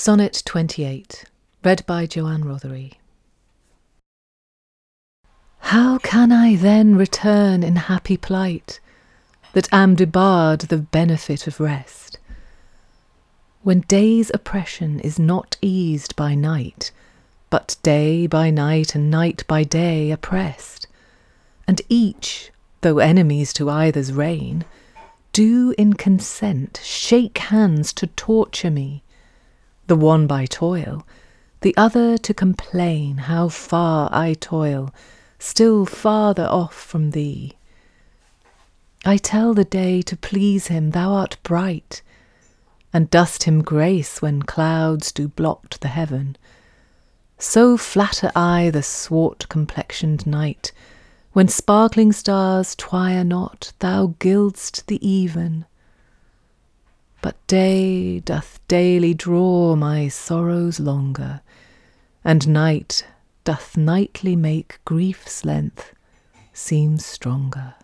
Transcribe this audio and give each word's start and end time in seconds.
Sonnet 0.00 0.44
28, 0.46 1.24
read 1.64 1.84
by 1.84 2.06
Joanne 2.06 2.44
Rothery. 2.44 2.92
How 5.58 5.98
can 5.98 6.30
I 6.30 6.54
then 6.54 6.94
return 6.94 7.64
in 7.64 7.74
happy 7.74 8.16
plight, 8.16 8.78
that 9.54 9.68
am 9.72 9.96
debarred 9.96 10.60
the 10.60 10.78
benefit 10.78 11.48
of 11.48 11.58
rest? 11.58 12.20
When 13.64 13.80
day's 13.80 14.30
oppression 14.32 15.00
is 15.00 15.18
not 15.18 15.56
eased 15.60 16.14
by 16.14 16.36
night, 16.36 16.92
but 17.50 17.74
day 17.82 18.28
by 18.28 18.50
night 18.50 18.94
and 18.94 19.10
night 19.10 19.42
by 19.48 19.64
day 19.64 20.12
oppressed, 20.12 20.86
and 21.66 21.82
each, 21.88 22.52
though 22.82 22.98
enemies 22.98 23.52
to 23.54 23.68
either's 23.68 24.12
reign, 24.12 24.64
do 25.32 25.74
in 25.76 25.94
consent 25.94 26.80
shake 26.84 27.38
hands 27.38 27.92
to 27.94 28.06
torture 28.06 28.70
me, 28.70 29.02
the 29.88 29.96
one 29.96 30.26
by 30.26 30.46
toil, 30.46 31.06
the 31.62 31.76
other 31.76 32.16
to 32.16 32.32
complain 32.32 33.16
how 33.18 33.48
far 33.48 34.08
I 34.12 34.34
toil, 34.34 34.94
still 35.38 35.84
farther 35.84 36.46
off 36.46 36.74
from 36.74 37.10
thee. 37.10 37.56
I 39.04 39.16
tell 39.16 39.54
the 39.54 39.64
day 39.64 40.00
to 40.02 40.16
please 40.16 40.68
him 40.68 40.90
thou 40.90 41.12
art 41.12 41.36
bright, 41.42 42.02
and 42.92 43.10
dost 43.10 43.42
him 43.42 43.62
grace 43.62 44.22
when 44.22 44.42
clouds 44.42 45.10
do 45.10 45.28
blot 45.28 45.78
the 45.80 45.88
heaven. 45.88 46.36
So 47.38 47.76
flatter 47.76 48.30
I 48.34 48.70
the 48.70 48.82
swart 48.82 49.48
complexioned 49.48 50.26
night 50.26 50.72
when 51.38 51.46
sparkling 51.46 52.12
stars 52.12 52.74
twire 52.74 53.24
not, 53.24 53.72
thou 53.78 54.14
gild'st 54.18 54.86
the 54.86 54.98
even. 55.06 55.66
But 57.20 57.44
day 57.46 58.20
doth 58.20 58.60
daily 58.68 59.14
draw 59.14 59.74
my 59.76 60.08
sorrows 60.08 60.78
longer, 60.78 61.40
and 62.24 62.48
night 62.48 63.06
doth 63.44 63.76
nightly 63.76 64.36
make 64.36 64.80
grief's 64.84 65.44
length 65.44 65.94
seem 66.52 66.98
stronger. 66.98 67.74